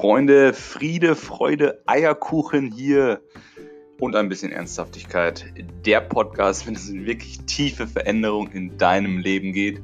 [0.00, 3.20] Freunde, Friede, Freude, Eierkuchen hier
[3.98, 5.52] und ein bisschen Ernsthaftigkeit.
[5.84, 9.80] Der Podcast, wenn es in wirklich tiefe Veränderung in deinem Leben geht.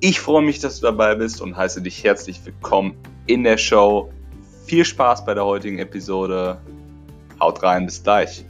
[0.00, 2.96] Ich freue mich, dass du dabei bist und heiße dich herzlich willkommen
[3.28, 4.12] in der Show.
[4.64, 6.60] Viel Spaß bei der heutigen Episode.
[7.38, 8.44] Haut rein, bis gleich.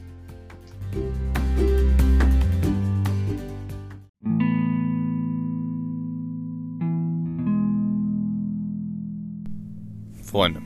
[10.22, 10.63] Freunde,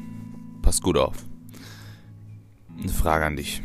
[0.71, 1.27] passt gut auf.
[2.79, 3.61] Eine Frage an dich.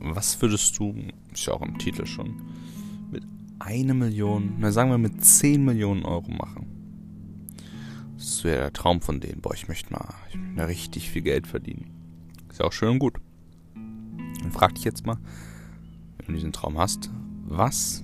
[0.00, 0.96] Was würdest du,
[1.32, 2.42] ist ja auch im Titel schon,
[3.12, 3.22] mit
[3.60, 6.66] einer Million, na sagen wir mit 10 Millionen Euro machen?
[8.16, 9.40] Das wäre der Traum von denen.
[9.40, 11.88] Boah, ich möchte mal, ich möchte richtig viel Geld verdienen.
[12.48, 13.14] Ist ja auch schön und gut.
[13.76, 15.18] Dann frag dich jetzt mal,
[16.16, 17.10] wenn du diesen Traum hast,
[17.44, 18.02] was,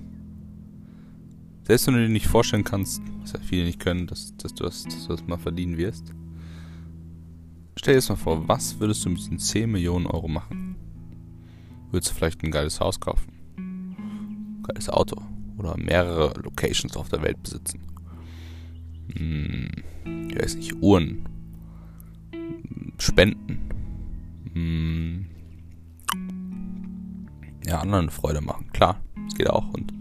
[1.63, 4.63] selbst wenn du dir nicht vorstellen kannst, was ja viele nicht können, dass, dass, du,
[4.63, 6.13] das, dass du das mal verdienen wirst,
[7.77, 10.75] Stell dir jetzt mal vor, was würdest du mit diesen 10 Millionen Euro machen?
[11.91, 13.31] Würdest du vielleicht ein geiles Haus kaufen?
[13.55, 15.21] Ein geiles Auto?
[15.59, 17.81] Oder mehrere Locations auf der Welt besitzen?
[19.15, 19.69] Hm,
[20.27, 21.29] ich weiß nicht, Uhren?
[22.97, 23.69] Spenden?
[24.53, 25.27] Hm,
[27.63, 28.71] ja, anderen Freude machen.
[28.73, 29.71] Klar, das geht auch.
[29.71, 29.93] Und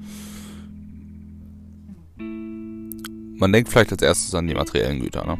[3.38, 5.38] man denkt vielleicht als erstes an die materiellen Güter, ne?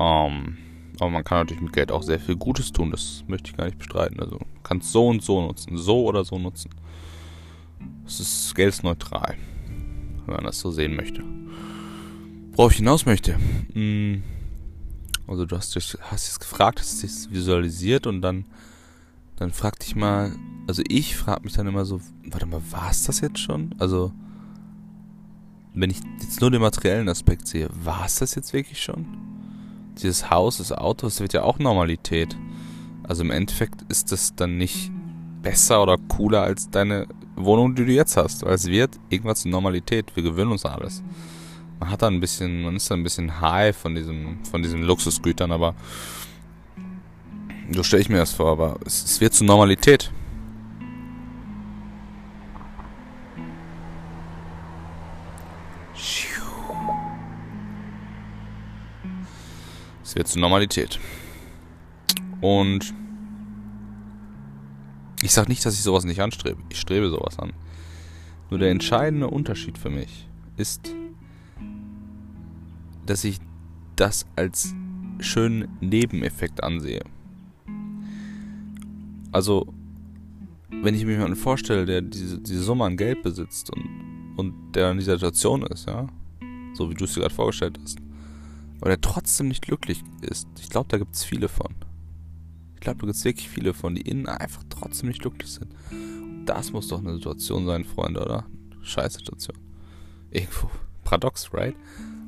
[0.00, 0.58] Ähm,
[0.98, 3.64] aber man kann natürlich mit Geld auch sehr viel Gutes tun, das möchte ich gar
[3.64, 4.20] nicht bestreiten.
[4.20, 6.70] Also man kann es so und so nutzen, so oder so nutzen.
[8.06, 9.36] Es ist geldneutral,
[10.26, 11.22] wenn man das so sehen möchte.
[12.52, 13.38] Worauf ich hinaus möchte.
[13.72, 14.22] Hm,
[15.26, 18.44] also du hast, dich, hast jetzt gefragt, hast dich visualisiert und dann,
[19.36, 23.04] dann frag dich mal, also ich frage mich dann immer so, warte mal, war es
[23.04, 23.74] das jetzt schon?
[23.78, 24.12] Also,
[25.74, 29.06] wenn ich jetzt nur den materiellen Aspekt sehe, war es das jetzt wirklich schon?
[30.00, 32.36] Dieses Haus, das Auto, das wird ja auch Normalität.
[33.02, 34.90] Also im Endeffekt ist das dann nicht
[35.42, 38.44] besser oder cooler als deine Wohnung, die du jetzt hast.
[38.44, 40.14] Weil es wird irgendwas Normalität.
[40.14, 41.02] Wir gewöhnen uns an alles.
[41.80, 44.82] Man hat da ein bisschen, man ist da ein bisschen high von diesem, von diesen
[44.82, 45.74] Luxusgütern, aber
[47.70, 50.12] so stelle ich mir das vor, aber es, es wird zur Normalität.
[60.12, 61.00] Es wird zur Normalität.
[62.42, 62.92] Und
[65.22, 66.60] ich sage nicht, dass ich sowas nicht anstrebe.
[66.68, 67.54] Ich strebe sowas an.
[68.50, 70.28] Nur der entscheidende Unterschied für mich
[70.58, 70.94] ist,
[73.06, 73.38] dass ich
[73.96, 74.74] das als
[75.20, 77.04] schönen Nebeneffekt ansehe.
[79.30, 79.72] Also,
[80.82, 84.90] wenn ich mir jemanden vorstelle, der diese, diese Summe an Geld besitzt und, und der
[84.90, 86.06] in dieser Situation ist, ja,
[86.74, 88.01] so wie du es dir gerade vorgestellt hast,
[88.82, 90.48] aber der trotzdem nicht glücklich ist.
[90.60, 91.72] Ich glaube, da gibt es viele von.
[92.74, 95.72] Ich glaube, da gibt es wirklich viele von, die innen einfach trotzdem nicht glücklich sind.
[96.46, 98.44] Das muss doch eine Situation sein, Freunde, oder?
[98.82, 99.56] Scheiß Situation.
[100.32, 100.68] Irgendwo.
[101.04, 101.76] Paradox, right?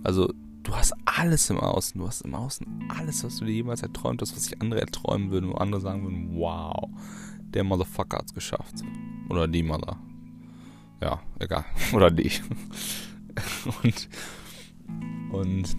[0.05, 0.33] Also,
[0.63, 2.01] du hast alles im Außen.
[2.01, 5.33] Du hast im Außen alles, was du dir jemals erträumt hast, was sich andere erträumen
[5.33, 6.89] würden, wo andere sagen würden, wow,
[7.41, 8.77] der Motherfucker hat's geschafft.
[9.29, 9.99] Oder die Mother.
[11.03, 11.65] Ja, egal.
[11.93, 12.31] Oder die.
[13.83, 14.09] und,
[15.33, 15.77] und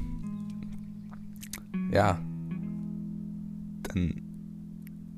[1.96, 2.20] ja,
[3.84, 4.22] dann.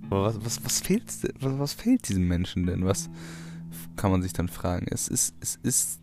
[0.10, 1.12] Was, was, was fehlt
[1.42, 2.86] was, was fehlt diesem Menschen denn?
[2.86, 3.10] Was
[3.98, 4.86] kann man sich dann fragen?
[4.90, 6.02] Es ist, es ist,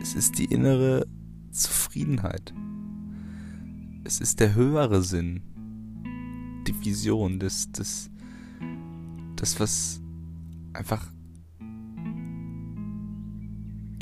[0.00, 1.06] es ist die innere
[1.50, 2.54] Zufriedenheit.
[4.04, 5.42] Es ist der höhere Sinn.
[6.68, 8.10] Die Vision, das, das,
[9.36, 10.02] das, was
[10.74, 11.10] einfach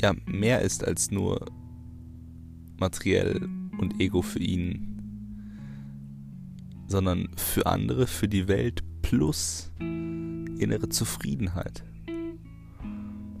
[0.01, 1.45] ja mehr ist als nur
[2.77, 4.88] materiell und Ego für ihn
[6.89, 11.83] sondern für andere, für die Welt plus innere Zufriedenheit.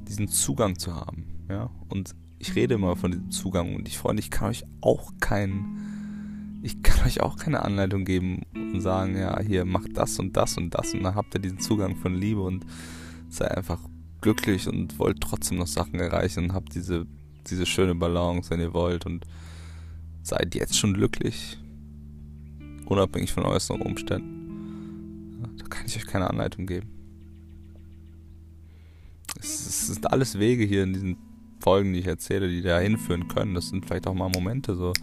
[0.07, 1.69] Diesen Zugang zu haben, ja.
[1.89, 6.59] Und ich rede immer von diesem Zugang und ich freue ich kann euch auch keinen,
[6.61, 10.57] ich kann euch auch keine Anleitung geben und sagen, ja, hier macht das und das
[10.57, 12.65] und das und dann habt ihr diesen Zugang von Liebe und
[13.29, 13.79] seid einfach
[14.21, 17.07] glücklich und wollt trotzdem noch Sachen erreichen und habt diese,
[17.49, 19.25] diese schöne Balance, wenn ihr wollt und
[20.21, 21.57] seid jetzt schon glücklich
[22.89, 25.47] unabhängig von äußeren Umständen.
[25.57, 26.89] Da kann ich euch keine Anleitung geben.
[29.39, 31.17] Es, es sind alles Wege hier in diesen
[31.59, 33.53] Folgen, die ich erzähle, die da hinführen können.
[33.53, 34.93] Das sind vielleicht auch mal Momente, so,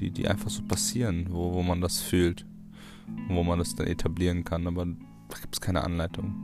[0.00, 2.46] die, die einfach so passieren, wo, wo man das fühlt.
[3.28, 6.34] Wo man das dann etablieren kann, aber da gibt es keine Anleitung.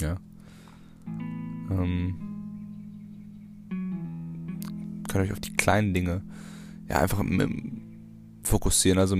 [0.00, 0.16] Ja.
[1.70, 2.14] Ähm,
[5.08, 6.22] könnt euch auf die kleinen Dinge
[6.88, 7.50] ja einfach mit,
[8.46, 8.98] fokussieren.
[8.98, 9.16] Also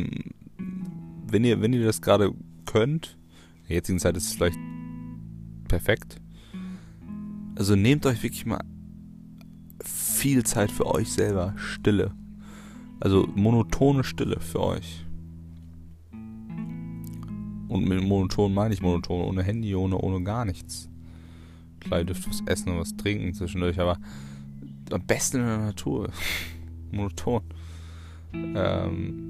[1.26, 2.32] wenn ihr, wenn ihr das gerade
[2.64, 3.19] könnt,
[3.62, 4.58] in der jetzigen Zeit ist es vielleicht
[5.69, 6.20] perfekt.
[7.56, 8.61] Also nehmt euch wirklich mal
[9.82, 12.12] viel Zeit für euch selber, Stille.
[13.00, 15.05] Also monotone Stille für euch.
[17.69, 20.88] Und mit monoton meine ich monoton, ohne Handy, ohne, ohne gar nichts.
[21.81, 23.99] Klar, ihr dürft was essen und was trinken zwischendurch, aber
[24.90, 26.11] am besten in der Natur.
[26.93, 27.43] monoton.
[28.32, 29.26] Ähm,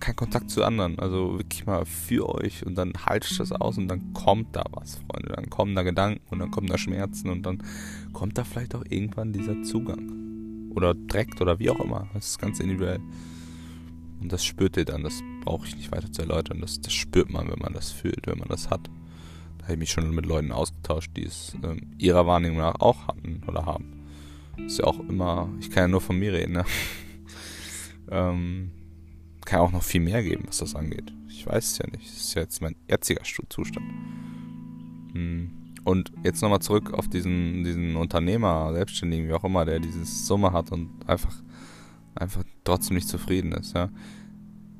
[0.00, 3.88] kein Kontakt zu anderen, also wirklich mal für euch und dann haltet das aus und
[3.88, 5.32] dann kommt da was, Freunde.
[5.34, 7.62] Dann kommen da Gedanken und dann kommen da Schmerzen und dann
[8.12, 10.70] kommt da vielleicht auch irgendwann dieser Zugang.
[10.74, 12.06] Oder direkt oder wie auch immer.
[12.12, 13.00] Das ist ganz individuell.
[14.20, 16.60] Und das spürt ihr dann, das brauche ich nicht weiter zu erläutern.
[16.60, 18.90] Das, das spürt man, wenn man das fühlt, wenn man das hat.
[19.58, 23.08] Da habe ich mich schon mit Leuten ausgetauscht, die es ähm, ihrer Wahrnehmung nach auch
[23.08, 24.04] hatten oder haben.
[24.58, 26.64] Ist ja auch immer, ich kann ja nur von mir reden, ne?
[28.10, 28.70] Ähm,
[29.44, 31.12] kann auch noch viel mehr geben, was das angeht.
[31.28, 32.06] Ich weiß es ja nicht.
[32.06, 33.86] Das ist ja jetzt mein jetziger Zustand.
[35.12, 35.50] Hm.
[35.84, 40.52] Und jetzt nochmal zurück auf diesen, diesen Unternehmer, Selbstständigen, wie auch immer, der dieses Summe
[40.52, 41.34] hat und einfach,
[42.16, 43.88] einfach trotzdem nicht zufrieden ist, ja.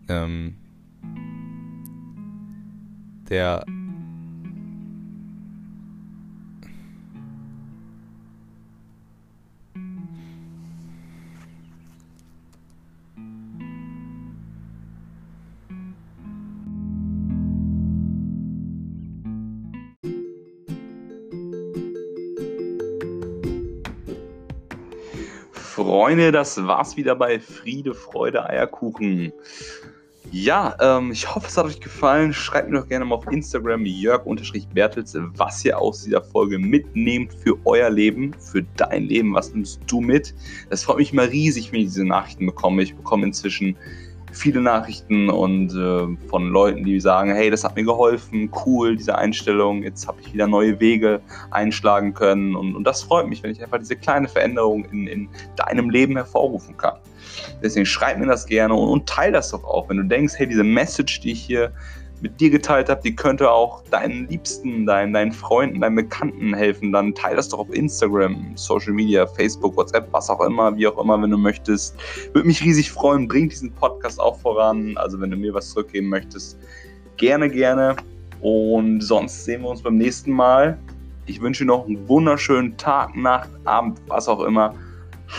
[0.08, 0.56] Ähm,
[3.28, 3.64] der
[25.76, 29.30] Freunde, das war's wieder bei Friede, Freude, Eierkuchen.
[30.32, 32.32] Ja, ähm, ich hoffe, es hat euch gefallen.
[32.32, 37.58] Schreibt mir doch gerne mal auf Instagram jörg-bertels, was ihr aus dieser Folge mitnehmt für
[37.66, 39.34] euer Leben, für dein Leben.
[39.34, 40.34] Was nimmst du mit?
[40.70, 42.82] Das freut mich immer riesig, wenn ich diese Nachrichten bekomme.
[42.82, 43.76] Ich bekomme inzwischen
[44.32, 49.16] viele Nachrichten und äh, von Leuten, die sagen, hey, das hat mir geholfen, cool, diese
[49.16, 51.20] Einstellung, jetzt habe ich wieder neue Wege
[51.50, 55.28] einschlagen können und, und das freut mich, wenn ich einfach diese kleine Veränderung in, in
[55.56, 56.98] deinem Leben hervorrufen kann.
[57.62, 60.46] Deswegen schreib mir das gerne und, und teile das doch auch, wenn du denkst, hey,
[60.46, 61.72] diese Message, die ich hier
[62.20, 66.92] mit dir geteilt habe, die könnte auch deinen Liebsten, deinen, deinen Freunden, deinen Bekannten helfen,
[66.92, 70.98] dann teile das doch auf Instagram, Social Media, Facebook, WhatsApp, was auch immer, wie auch
[70.98, 71.96] immer, wenn du möchtest.
[72.32, 74.96] Würde mich riesig freuen, bring diesen Podcast auch voran.
[74.96, 76.58] Also wenn du mir was zurückgeben möchtest,
[77.16, 77.96] gerne, gerne.
[78.40, 80.78] Und sonst sehen wir uns beim nächsten Mal.
[81.26, 84.74] Ich wünsche dir noch einen wunderschönen Tag, Nacht, Abend, was auch immer.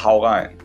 [0.04, 0.57] Hau rein.